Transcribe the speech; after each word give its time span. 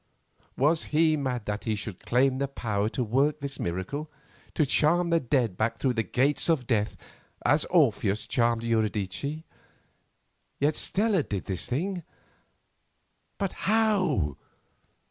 Was 0.57 0.85
he 0.85 1.15
mad 1.15 1.45
that 1.45 1.65
he 1.65 1.75
should 1.75 2.07
claim 2.07 2.39
the 2.39 2.47
power 2.47 2.89
to 2.89 3.03
work 3.03 3.39
this 3.39 3.59
miracle—to 3.59 4.65
charm 4.65 5.11
the 5.11 5.19
dead 5.19 5.55
back 5.55 5.77
through 5.77 5.93
the 5.93 6.01
Gates 6.01 6.49
of 6.49 6.65
Death 6.65 6.97
as 7.45 7.65
Orpheus 7.65 8.25
charmed 8.25 8.63
Eurydice? 8.63 9.43
Yet 10.59 10.75
Stella 10.75 11.21
did 11.21 11.45
this 11.45 11.67
thing—but 11.67 13.53
how? 13.53 14.37